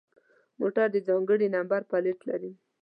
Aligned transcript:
موټر 0.59 0.87
د 0.91 0.97
ځانگړي 1.07 1.47
نمبر 1.55 1.81
پلیت 1.91 2.19
لري. 2.29 2.51